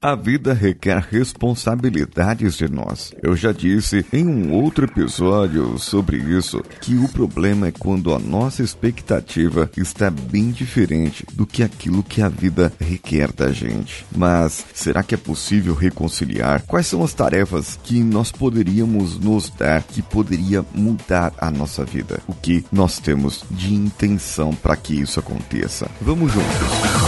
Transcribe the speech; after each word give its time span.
A 0.00 0.14
vida 0.14 0.54
requer 0.54 1.04
responsabilidades 1.10 2.56
de 2.56 2.68
nós. 2.70 3.12
Eu 3.20 3.34
já 3.34 3.50
disse 3.50 4.06
em 4.12 4.28
um 4.28 4.52
outro 4.52 4.84
episódio 4.84 5.76
sobre 5.76 6.18
isso 6.18 6.62
que 6.80 6.94
o 6.94 7.08
problema 7.08 7.66
é 7.66 7.72
quando 7.72 8.14
a 8.14 8.18
nossa 8.20 8.62
expectativa 8.62 9.68
está 9.76 10.08
bem 10.08 10.52
diferente 10.52 11.26
do 11.32 11.44
que 11.44 11.64
aquilo 11.64 12.04
que 12.04 12.22
a 12.22 12.28
vida 12.28 12.72
requer 12.78 13.32
da 13.32 13.50
gente. 13.50 14.06
Mas 14.16 14.64
será 14.72 15.02
que 15.02 15.16
é 15.16 15.18
possível 15.18 15.74
reconciliar? 15.74 16.62
Quais 16.64 16.86
são 16.86 17.02
as 17.02 17.12
tarefas 17.12 17.76
que 17.82 18.00
nós 18.00 18.30
poderíamos 18.30 19.18
nos 19.18 19.50
dar 19.50 19.82
que 19.82 20.00
poderia 20.00 20.64
mudar 20.72 21.32
a 21.38 21.50
nossa 21.50 21.84
vida? 21.84 22.20
O 22.28 22.34
que 22.34 22.64
nós 22.70 23.00
temos 23.00 23.44
de 23.50 23.74
intenção 23.74 24.54
para 24.54 24.76
que 24.76 24.94
isso 24.94 25.18
aconteça? 25.18 25.90
Vamos 26.00 26.32
juntos. 26.32 27.07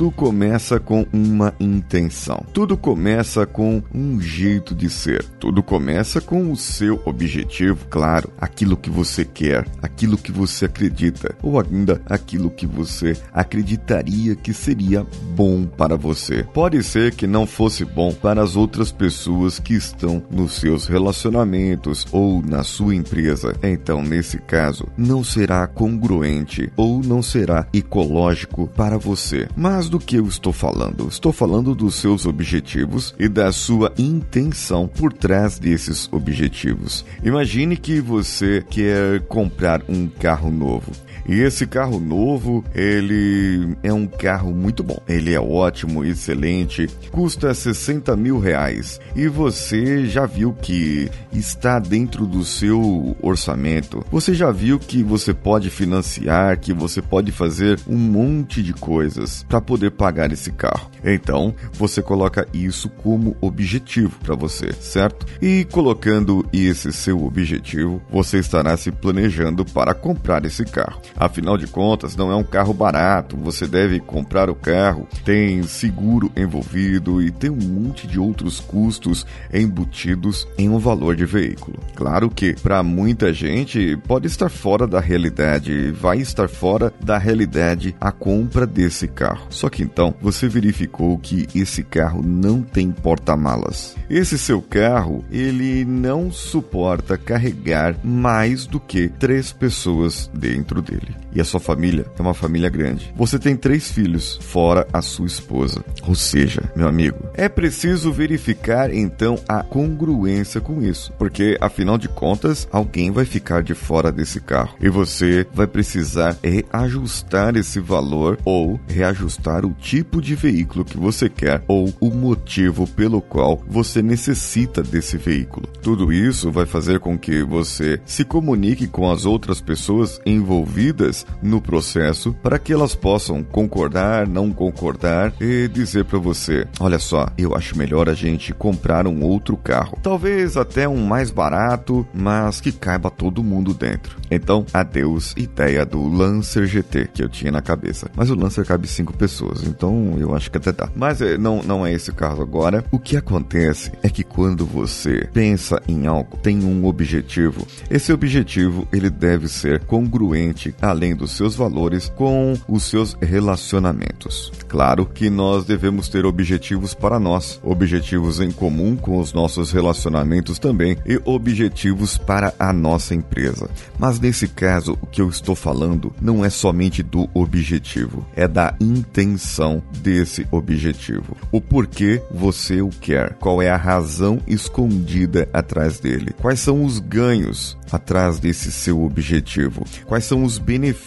Tudo 0.00 0.12
começa 0.12 0.80
com 0.80 1.06
uma 1.12 1.52
intenção. 1.60 2.42
Tudo 2.54 2.74
começa 2.74 3.44
com 3.44 3.82
um 3.94 4.18
jeito 4.18 4.74
de 4.74 4.88
ser. 4.88 5.22
Tudo 5.38 5.62
começa 5.62 6.22
com 6.22 6.50
o 6.50 6.56
seu 6.56 6.98
objetivo, 7.04 7.84
claro, 7.90 8.32
aquilo 8.40 8.78
que 8.78 8.88
você 8.88 9.26
quer, 9.26 9.66
aquilo 9.82 10.16
que 10.16 10.32
você 10.32 10.64
acredita, 10.64 11.34
ou 11.42 11.60
ainda 11.60 12.00
aquilo 12.06 12.48
que 12.48 12.66
você 12.66 13.14
acreditaria 13.30 14.34
que 14.34 14.54
seria 14.54 15.06
bom 15.36 15.66
para 15.66 15.98
você. 15.98 16.44
Pode 16.44 16.82
ser 16.82 17.14
que 17.14 17.26
não 17.26 17.46
fosse 17.46 17.84
bom 17.84 18.10
para 18.10 18.42
as 18.42 18.56
outras 18.56 18.90
pessoas 18.90 19.58
que 19.58 19.74
estão 19.74 20.22
nos 20.30 20.54
seus 20.54 20.86
relacionamentos 20.86 22.06
ou 22.10 22.40
na 22.40 22.62
sua 22.62 22.94
empresa. 22.94 23.54
Então, 23.62 24.00
nesse 24.00 24.38
caso, 24.38 24.88
não 24.96 25.22
será 25.22 25.66
congruente 25.66 26.72
ou 26.74 27.02
não 27.02 27.22
será 27.22 27.66
ecológico 27.70 28.66
para 28.66 28.96
você. 28.96 29.46
Mas 29.54 29.89
do 29.90 29.98
que 29.98 30.16
eu 30.16 30.26
estou 30.26 30.52
falando? 30.52 31.08
Estou 31.08 31.32
falando 31.32 31.74
dos 31.74 31.96
seus 31.96 32.24
objetivos 32.24 33.14
e 33.18 33.28
da 33.28 33.50
sua 33.50 33.92
intenção 33.98 34.86
por 34.86 35.12
trás 35.12 35.58
desses 35.58 36.08
objetivos. 36.12 37.04
Imagine 37.24 37.76
que 37.76 38.00
você 38.00 38.64
quer 38.70 39.20
comprar 39.22 39.82
um 39.88 40.06
carro 40.06 40.50
novo. 40.50 40.92
E 41.30 41.42
esse 41.42 41.64
carro 41.64 42.00
novo, 42.00 42.64
ele 42.74 43.76
é 43.84 43.92
um 43.92 44.04
carro 44.04 44.52
muito 44.52 44.82
bom. 44.82 44.98
Ele 45.08 45.32
é 45.32 45.40
ótimo, 45.40 46.04
excelente, 46.04 46.88
custa 47.12 47.54
60 47.54 48.16
mil 48.16 48.40
reais. 48.40 49.00
E 49.14 49.28
você 49.28 50.06
já 50.06 50.26
viu 50.26 50.52
que 50.52 51.08
está 51.32 51.78
dentro 51.78 52.26
do 52.26 52.44
seu 52.44 53.16
orçamento. 53.22 54.04
Você 54.10 54.34
já 54.34 54.50
viu 54.50 54.76
que 54.76 55.04
você 55.04 55.32
pode 55.32 55.70
financiar, 55.70 56.58
que 56.58 56.72
você 56.72 57.00
pode 57.00 57.30
fazer 57.30 57.78
um 57.86 57.96
monte 57.96 58.60
de 58.60 58.72
coisas 58.72 59.44
para 59.48 59.60
poder 59.60 59.79
pagar 59.88 60.32
esse 60.32 60.50
carro. 60.50 60.90
Então, 61.04 61.54
você 61.72 62.02
coloca 62.02 62.46
isso 62.52 62.88
como 62.88 63.36
objetivo 63.40 64.18
para 64.22 64.34
você, 64.34 64.72
certo? 64.72 65.26
E 65.40 65.64
colocando 65.70 66.44
esse 66.52 66.92
seu 66.92 67.24
objetivo, 67.24 68.02
você 68.10 68.38
estará 68.38 68.76
se 68.76 68.90
planejando 68.90 69.64
para 69.64 69.94
comprar 69.94 70.44
esse 70.44 70.64
carro. 70.64 71.00
Afinal 71.16 71.56
de 71.56 71.66
contas, 71.66 72.16
não 72.16 72.32
é 72.32 72.36
um 72.36 72.44
carro 72.44 72.74
barato, 72.74 73.36
você 73.36 73.66
deve 73.66 74.00
comprar 74.00 74.50
o 74.50 74.54
carro, 74.54 75.06
tem 75.24 75.62
seguro 75.62 76.30
envolvido 76.36 77.22
e 77.22 77.30
tem 77.30 77.50
um 77.50 77.56
monte 77.56 78.06
de 78.06 78.18
outros 78.18 78.58
custos 78.58 79.24
embutidos 79.52 80.46
em 80.58 80.68
um 80.68 80.78
valor 80.78 81.14
de 81.14 81.24
veículo. 81.24 81.78
Claro 81.94 82.28
que 82.30 82.54
para 82.54 82.82
muita 82.82 83.32
gente 83.32 83.96
pode 84.06 84.26
estar 84.26 84.48
fora 84.48 84.86
da 84.86 85.00
realidade, 85.00 85.90
vai 85.92 86.18
estar 86.18 86.48
fora 86.48 86.92
da 87.00 87.18
realidade 87.18 87.94
a 88.00 88.10
compra 88.10 88.66
desse 88.66 89.06
carro. 89.06 89.46
Só 89.60 89.68
que 89.68 89.82
então 89.82 90.14
você 90.22 90.48
verificou 90.48 91.18
que 91.18 91.46
esse 91.54 91.82
carro 91.82 92.22
não 92.22 92.62
tem 92.62 92.90
porta-malas. 92.90 93.94
Esse 94.08 94.38
seu 94.38 94.62
carro, 94.62 95.22
ele 95.30 95.84
não 95.84 96.32
suporta 96.32 97.18
carregar 97.18 97.94
mais 98.02 98.64
do 98.64 98.80
que 98.80 99.10
três 99.10 99.52
pessoas 99.52 100.30
dentro 100.32 100.80
dele. 100.80 101.14
E 101.32 101.40
a 101.40 101.44
sua 101.44 101.60
família 101.60 102.06
é 102.18 102.22
uma 102.22 102.34
família 102.34 102.68
grande. 102.68 103.12
Você 103.16 103.38
tem 103.38 103.56
três 103.56 103.90
filhos, 103.90 104.38
fora 104.42 104.86
a 104.92 105.00
sua 105.02 105.26
esposa. 105.26 105.84
Ou 106.06 106.14
seja, 106.14 106.62
meu 106.74 106.88
amigo, 106.88 107.18
é 107.34 107.48
preciso 107.48 108.12
verificar 108.12 108.92
então 108.92 109.38
a 109.48 109.62
congruência 109.62 110.60
com 110.60 110.82
isso. 110.82 111.12
Porque, 111.18 111.56
afinal 111.60 111.96
de 111.98 112.08
contas, 112.08 112.68
alguém 112.72 113.10
vai 113.10 113.24
ficar 113.24 113.62
de 113.62 113.74
fora 113.74 114.10
desse 114.10 114.40
carro. 114.40 114.76
E 114.80 114.88
você 114.88 115.46
vai 115.52 115.66
precisar 115.66 116.36
reajustar 116.42 117.56
esse 117.56 117.80
valor 117.80 118.38
ou 118.44 118.80
reajustar 118.88 119.64
o 119.64 119.72
tipo 119.72 120.20
de 120.20 120.34
veículo 120.34 120.84
que 120.84 120.98
você 120.98 121.28
quer 121.28 121.62
ou 121.68 121.92
o 122.00 122.10
motivo 122.10 122.86
pelo 122.86 123.20
qual 123.20 123.62
você 123.68 124.02
necessita 124.02 124.82
desse 124.82 125.16
veículo. 125.16 125.68
Tudo 125.82 126.12
isso 126.12 126.50
vai 126.50 126.66
fazer 126.66 126.98
com 127.00 127.18
que 127.18 127.42
você 127.42 128.00
se 128.04 128.24
comunique 128.24 128.86
com 128.86 129.10
as 129.10 129.24
outras 129.24 129.60
pessoas 129.60 130.20
envolvidas 130.24 131.19
no 131.42 131.60
processo 131.60 132.34
para 132.42 132.58
que 132.58 132.72
elas 132.72 132.94
possam 132.94 133.42
concordar, 133.42 134.26
não 134.26 134.50
concordar 134.52 135.32
e 135.40 135.68
dizer 135.68 136.04
para 136.04 136.18
você: 136.18 136.66
olha 136.78 136.98
só, 136.98 137.28
eu 137.36 137.54
acho 137.54 137.76
melhor 137.76 138.08
a 138.08 138.14
gente 138.14 138.52
comprar 138.52 139.06
um 139.06 139.22
outro 139.22 139.56
carro. 139.56 139.98
Talvez 140.02 140.56
até 140.56 140.88
um 140.88 141.04
mais 141.04 141.30
barato, 141.30 142.06
mas 142.12 142.60
que 142.60 142.72
caiba 142.72 143.10
todo 143.10 143.44
mundo 143.44 143.74
dentro. 143.74 144.16
Então, 144.30 144.64
adeus 144.72 145.34
ideia 145.36 145.84
do 145.84 146.06
Lancer 146.08 146.66
GT 146.66 147.08
que 147.12 147.22
eu 147.22 147.28
tinha 147.28 147.52
na 147.52 147.60
cabeça. 147.60 148.10
Mas 148.14 148.30
o 148.30 148.34
Lancer 148.34 148.64
cabe 148.64 148.86
cinco 148.86 149.12
pessoas, 149.12 149.64
então 149.64 150.16
eu 150.18 150.34
acho 150.34 150.50
que 150.50 150.58
até 150.58 150.72
dá. 150.72 150.88
Mas 150.94 151.20
é, 151.20 151.36
não, 151.36 151.62
não 151.62 151.86
é 151.86 151.92
esse 151.92 152.10
o 152.10 152.14
caso 152.14 152.42
agora. 152.42 152.84
O 152.90 152.98
que 152.98 153.16
acontece 153.16 153.92
é 154.02 154.08
que 154.08 154.22
quando 154.22 154.64
você 154.64 155.28
pensa 155.32 155.80
em 155.88 156.06
algo, 156.06 156.36
tem 156.38 156.64
um 156.64 156.84
objetivo, 156.86 157.66
esse 157.90 158.12
objetivo 158.12 158.86
ele 158.92 159.10
deve 159.10 159.48
ser 159.48 159.84
congruente 159.84 160.74
além 160.80 161.09
dos 161.14 161.32
seus 161.32 161.54
valores, 161.54 162.08
com 162.16 162.54
os 162.68 162.84
seus 162.84 163.16
relacionamentos. 163.20 164.52
Claro 164.68 165.04
que 165.04 165.28
nós 165.28 165.64
devemos 165.64 166.08
ter 166.08 166.24
objetivos 166.24 166.94
para 166.94 167.18
nós, 167.18 167.60
objetivos 167.62 168.40
em 168.40 168.50
comum 168.50 168.96
com 168.96 169.18
os 169.18 169.32
nossos 169.32 169.72
relacionamentos 169.72 170.58
também 170.58 170.96
e 171.04 171.20
objetivos 171.24 172.16
para 172.16 172.54
a 172.58 172.72
nossa 172.72 173.14
empresa. 173.14 173.68
Mas 173.98 174.20
nesse 174.20 174.46
caso, 174.46 174.96
o 175.00 175.06
que 175.06 175.20
eu 175.20 175.28
estou 175.28 175.54
falando 175.54 176.12
não 176.20 176.44
é 176.44 176.50
somente 176.50 177.02
do 177.02 177.28
objetivo, 177.34 178.26
é 178.36 178.46
da 178.46 178.74
intenção 178.80 179.82
desse 180.02 180.46
objetivo. 180.50 181.36
O 181.50 181.60
porquê 181.60 182.22
você 182.30 182.80
o 182.80 182.90
quer, 182.90 183.34
qual 183.34 183.60
é 183.60 183.70
a 183.70 183.76
razão 183.76 184.40
escondida 184.46 185.48
atrás 185.52 185.98
dele, 185.98 186.32
quais 186.40 186.60
são 186.60 186.84
os 186.84 186.98
ganhos 186.98 187.76
atrás 187.90 188.38
desse 188.38 188.70
seu 188.70 189.02
objetivo, 189.02 189.84
quais 190.06 190.24
são 190.24 190.44
os 190.44 190.58
benefícios 190.58 190.99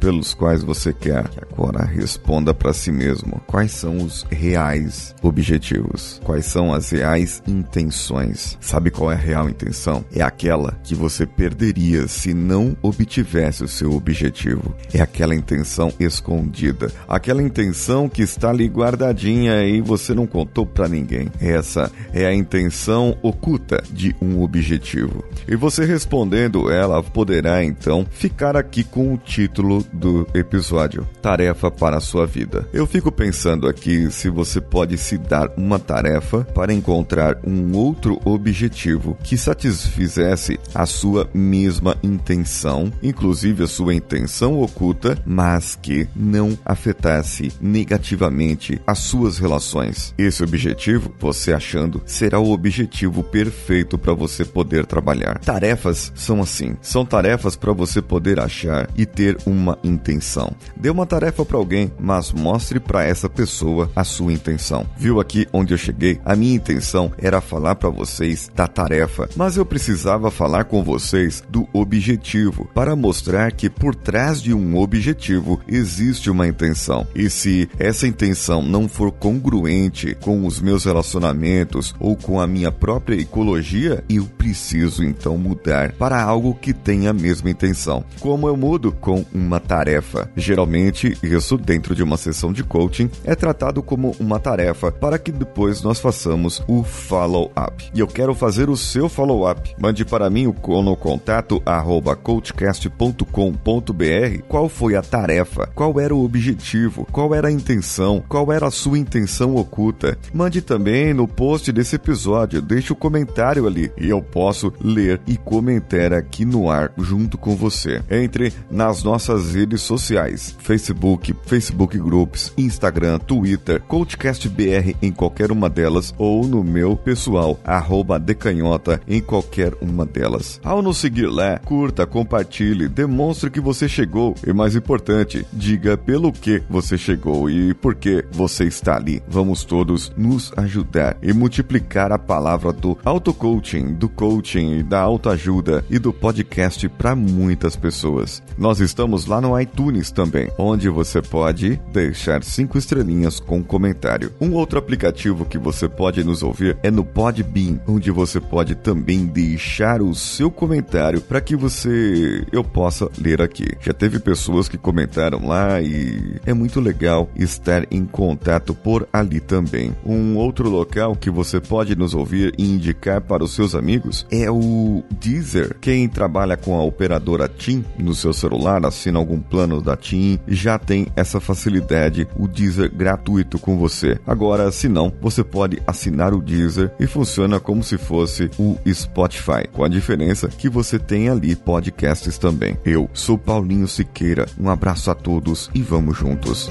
pelos 0.00 0.32
quais 0.32 0.62
você 0.62 0.92
quer. 0.92 1.28
Agora 1.52 1.84
responda 1.84 2.54
para 2.54 2.72
si 2.72 2.90
mesmo. 2.90 3.40
Quais 3.46 3.72
são 3.72 3.98
os 3.98 4.24
reais 4.30 5.14
objetivos? 5.22 6.20
Quais 6.24 6.46
são 6.46 6.72
as 6.72 6.90
reais 6.90 7.42
intenções? 7.46 8.56
Sabe 8.60 8.90
qual 8.90 9.12
é 9.12 9.14
a 9.14 9.18
real 9.18 9.48
intenção? 9.48 10.04
É 10.14 10.22
aquela 10.22 10.72
que 10.82 10.94
você 10.94 11.26
perderia 11.26 12.08
se 12.08 12.32
não 12.32 12.76
obtivesse 12.80 13.62
o 13.62 13.68
seu 13.68 13.92
objetivo. 13.92 14.74
É 14.94 15.00
aquela 15.00 15.34
intenção 15.34 15.92
escondida, 16.00 16.90
aquela 17.06 17.42
intenção 17.42 18.08
que 18.08 18.22
está 18.22 18.50
ali 18.50 18.66
guardadinha 18.66 19.64
e 19.64 19.80
você 19.80 20.14
não 20.14 20.26
contou 20.26 20.64
para 20.64 20.88
ninguém. 20.88 21.28
Essa 21.40 21.90
é 22.14 22.24
a 22.24 22.34
intenção 22.34 23.16
oculta 23.22 23.82
de 23.90 24.16
um 24.22 24.40
objetivo. 24.40 25.24
E 25.46 25.56
você 25.56 25.84
respondendo 25.84 26.70
ela 26.70 27.02
poderá 27.02 27.62
então 27.62 28.06
ficar 28.10 28.56
aqui 28.56 28.78
aqui 28.78 28.84
com 29.08 29.14
o 29.14 29.18
título 29.18 29.82
do 29.90 30.26
episódio: 30.34 31.08
Tarefa 31.22 31.70
para 31.70 31.96
a 31.96 32.00
sua 32.00 32.26
vida. 32.26 32.68
Eu 32.72 32.86
fico 32.86 33.10
pensando 33.10 33.66
aqui 33.66 34.10
se 34.10 34.28
você 34.28 34.60
pode 34.60 34.98
se 34.98 35.16
dar 35.16 35.50
uma 35.56 35.78
tarefa 35.78 36.44
para 36.54 36.74
encontrar 36.74 37.38
um 37.42 37.74
outro 37.74 38.20
objetivo 38.24 39.16
que 39.22 39.38
satisfizesse 39.38 40.60
a 40.74 40.84
sua 40.84 41.28
mesma 41.32 41.96
intenção, 42.02 42.92
inclusive 43.02 43.64
a 43.64 43.66
sua 43.66 43.94
intenção 43.94 44.60
oculta, 44.60 45.16
mas 45.24 45.74
que 45.74 46.06
não 46.14 46.58
afetasse 46.64 47.50
negativamente 47.60 48.80
as 48.86 48.98
suas 48.98 49.38
relações. 49.38 50.14
Esse 50.18 50.42
objetivo, 50.42 51.14
você 51.18 51.52
achando, 51.52 52.02
será 52.04 52.38
o 52.38 52.50
objetivo 52.50 53.22
perfeito 53.22 53.96
para 53.96 54.12
você 54.12 54.44
poder 54.44 54.84
trabalhar. 54.84 55.38
Tarefas 55.38 56.12
são 56.14 56.42
assim, 56.42 56.76
são 56.82 57.06
tarefas 57.06 57.56
para 57.56 57.72
você 57.72 58.02
poder 58.02 58.38
achar 58.38 58.88
e 58.98 59.06
ter 59.06 59.38
uma 59.46 59.78
intenção. 59.84 60.50
Dê 60.76 60.90
uma 60.90 61.06
tarefa 61.06 61.44
para 61.44 61.56
alguém, 61.56 61.92
mas 61.98 62.32
mostre 62.32 62.80
para 62.80 63.04
essa 63.04 63.30
pessoa 63.30 63.88
a 63.94 64.02
sua 64.02 64.32
intenção. 64.32 64.84
Viu 64.98 65.20
aqui 65.20 65.46
onde 65.52 65.72
eu 65.72 65.78
cheguei? 65.78 66.20
A 66.24 66.34
minha 66.34 66.56
intenção 66.56 67.12
era 67.16 67.40
falar 67.40 67.76
para 67.76 67.88
vocês 67.88 68.50
da 68.54 68.66
tarefa, 68.66 69.28
mas 69.36 69.56
eu 69.56 69.64
precisava 69.64 70.32
falar 70.32 70.64
com 70.64 70.82
vocês 70.82 71.42
do 71.48 71.68
objetivo 71.72 72.68
para 72.74 72.96
mostrar 72.96 73.52
que 73.52 73.70
por 73.70 73.94
trás 73.94 74.42
de 74.42 74.52
um 74.52 74.76
objetivo 74.76 75.60
existe 75.68 76.28
uma 76.28 76.48
intenção. 76.48 77.06
E 77.14 77.30
se 77.30 77.68
essa 77.78 78.06
intenção 78.06 78.62
não 78.62 78.88
for 78.88 79.12
congruente 79.12 80.16
com 80.20 80.44
os 80.44 80.60
meus 80.60 80.84
relacionamentos 80.84 81.94
ou 82.00 82.16
com 82.16 82.40
a 82.40 82.46
minha 82.46 82.72
própria 82.72 83.20
ecologia, 83.20 84.02
eu 84.08 84.24
preciso 84.24 85.04
então 85.04 85.38
mudar 85.38 85.92
para 85.92 86.20
algo 86.20 86.54
que 86.54 86.72
tenha 86.72 87.10
a 87.10 87.14
mesma 87.14 87.50
intenção. 87.50 88.04
Como 88.20 88.48
eu 88.48 88.56
mudo? 88.56 88.87
Com 88.92 89.24
uma 89.32 89.60
tarefa. 89.60 90.30
Geralmente, 90.36 91.16
isso 91.22 91.56
dentro 91.56 91.94
de 91.94 92.02
uma 92.02 92.16
sessão 92.16 92.52
de 92.52 92.64
coaching 92.64 93.10
é 93.24 93.34
tratado 93.34 93.82
como 93.82 94.14
uma 94.18 94.38
tarefa 94.38 94.90
para 94.90 95.18
que 95.18 95.32
depois 95.32 95.82
nós 95.82 96.00
façamos 96.00 96.62
o 96.66 96.82
follow-up. 96.82 97.90
E 97.94 98.00
eu 98.00 98.06
quero 98.06 98.34
fazer 98.34 98.68
o 98.68 98.76
seu 98.76 99.08
follow-up. 99.08 99.74
Mande 99.78 100.04
para 100.04 100.30
mim 100.30 100.44
no 100.44 100.96
contato 100.96 101.62
arroba 101.64 102.14
coachcast.com.br 102.14 104.42
qual 104.48 104.68
foi 104.68 104.94
a 104.94 105.02
tarefa, 105.02 105.68
qual 105.74 105.98
era 105.98 106.14
o 106.14 106.24
objetivo, 106.24 107.06
qual 107.10 107.34
era 107.34 107.48
a 107.48 107.52
intenção, 107.52 108.22
qual 108.28 108.52
era 108.52 108.66
a 108.66 108.70
sua 108.70 108.98
intenção 108.98 109.56
oculta. 109.56 110.18
Mande 110.32 110.60
também 110.60 111.12
no 111.12 111.26
post 111.26 111.72
desse 111.72 111.96
episódio, 111.96 112.62
deixe 112.62 112.92
o 112.92 112.96
um 112.96 112.98
comentário 112.98 113.66
ali 113.66 113.90
e 113.96 114.08
eu 114.08 114.22
posso 114.22 114.72
ler 114.80 115.20
e 115.26 115.36
comentar 115.36 116.12
aqui 116.12 116.44
no 116.44 116.70
ar 116.70 116.92
junto 116.98 117.38
com 117.38 117.56
você. 117.56 118.02
Entre 118.10 118.52
nas 118.78 119.02
nossas 119.02 119.56
redes 119.56 119.82
sociais, 119.82 120.54
Facebook, 120.60 121.34
Facebook 121.44 121.98
Groups, 121.98 122.52
Instagram, 122.56 123.18
Twitter, 123.18 123.82
CoachCastBR 123.82 124.94
em 125.02 125.10
qualquer 125.10 125.50
uma 125.50 125.68
delas 125.68 126.14
ou 126.16 126.46
no 126.46 126.62
meu 126.62 126.96
pessoal, 126.96 127.58
arroba 127.64 128.20
decanhota 128.20 129.00
em 129.08 129.20
qualquer 129.20 129.74
uma 129.80 130.06
delas. 130.06 130.60
Ao 130.62 130.80
nos 130.80 130.98
seguir 130.98 131.26
lá, 131.26 131.58
curta, 131.58 132.06
compartilhe, 132.06 132.86
demonstre 132.86 133.50
que 133.50 133.60
você 133.60 133.88
chegou 133.88 134.36
e 134.46 134.52
mais 134.52 134.76
importante, 134.76 135.44
diga 135.52 135.96
pelo 135.96 136.30
que 136.30 136.62
você 136.70 136.96
chegou 136.96 137.50
e 137.50 137.74
por 137.74 137.96
que 137.96 138.24
você 138.30 138.62
está 138.62 138.94
ali. 138.94 139.20
Vamos 139.26 139.64
todos 139.64 140.12
nos 140.16 140.52
ajudar 140.56 141.16
e 141.20 141.32
multiplicar 141.32 142.12
a 142.12 142.18
palavra 142.18 142.72
do 142.72 142.96
auto-coaching, 143.04 143.94
do 143.94 144.08
coaching, 144.08 144.84
da 144.84 145.00
autoajuda 145.00 145.84
e 145.90 145.98
do 145.98 146.12
podcast 146.12 146.88
para 146.90 147.16
muitas 147.16 147.74
pessoas. 147.74 148.40
Nós 148.56 148.67
estamos 148.76 149.26
lá 149.26 149.40
no 149.40 149.58
iTunes 149.58 150.10
também, 150.10 150.50
onde 150.58 150.88
você 150.88 151.22
pode 151.22 151.80
deixar 151.92 152.44
cinco 152.44 152.76
estrelinhas 152.76 153.40
com 153.40 153.64
comentário. 153.64 154.32
Um 154.40 154.52
outro 154.52 154.78
aplicativo 154.78 155.44
que 155.44 155.56
você 155.58 155.88
pode 155.88 156.22
nos 156.22 156.42
ouvir 156.42 156.76
é 156.82 156.90
no 156.90 157.04
Podbean, 157.04 157.80
onde 157.88 158.10
você 158.10 158.40
pode 158.40 158.74
também 158.74 159.26
deixar 159.26 160.02
o 160.02 160.14
seu 160.14 160.50
comentário 160.50 161.20
para 161.20 161.40
que 161.40 161.56
você 161.56 162.44
eu 162.52 162.62
possa 162.62 163.08
ler 163.18 163.40
aqui. 163.40 163.66
Já 163.80 163.92
teve 163.92 164.18
pessoas 164.18 164.68
que 164.68 164.76
comentaram 164.76 165.46
lá 165.46 165.80
e 165.80 166.36
é 166.44 166.52
muito 166.52 166.80
legal 166.80 167.30
estar 167.34 167.86
em 167.90 168.04
contato 168.04 168.74
por 168.74 169.08
ali 169.12 169.40
também. 169.40 169.94
Um 170.04 170.36
outro 170.36 170.68
local 170.68 171.16
que 171.16 171.30
você 171.30 171.60
pode 171.60 171.96
nos 171.96 172.14
ouvir 172.14 172.54
e 172.58 172.64
indicar 172.64 173.20
para 173.20 173.42
os 173.42 173.54
seus 173.54 173.74
amigos 173.74 174.26
é 174.30 174.50
o 174.50 175.02
Deezer. 175.20 175.76
Quem 175.80 176.08
trabalha 176.08 176.56
com 176.56 176.78
a 176.78 176.82
operadora 176.82 177.48
TIM 177.48 177.84
no 177.98 178.14
seu 178.14 178.32
celular, 178.48 178.84
assina 178.86 179.18
algum 179.18 179.38
plano 179.38 179.82
da 179.82 179.96
TIM, 179.96 180.38
já 180.48 180.78
tem 180.78 181.06
essa 181.14 181.38
facilidade, 181.38 182.26
o 182.36 182.48
Deezer 182.48 182.90
gratuito 182.94 183.58
com 183.58 183.76
você. 183.76 184.18
Agora, 184.26 184.72
se 184.72 184.88
não, 184.88 185.12
você 185.20 185.44
pode 185.44 185.82
assinar 185.86 186.32
o 186.32 186.40
Deezer 186.40 186.90
e 186.98 187.06
funciona 187.06 187.60
como 187.60 187.82
se 187.82 187.98
fosse 187.98 188.50
o 188.58 188.76
Spotify, 188.90 189.68
com 189.72 189.84
a 189.84 189.88
diferença 189.88 190.48
que 190.48 190.68
você 190.68 190.98
tem 190.98 191.28
ali 191.28 191.54
podcasts 191.54 192.38
também. 192.38 192.78
Eu 192.84 193.08
sou 193.12 193.36
Paulinho 193.36 193.86
Siqueira, 193.86 194.46
um 194.58 194.70
abraço 194.70 195.10
a 195.10 195.14
todos 195.14 195.70
e 195.74 195.82
vamos 195.82 196.16
juntos. 196.16 196.70